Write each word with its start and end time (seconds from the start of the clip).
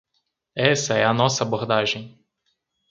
Essa 0.57 0.95
é 0.97 1.05
a 1.05 1.13
nossa 1.13 1.43
abordagem. 1.43 2.19